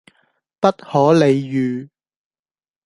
[0.59, 1.87] 不可理喻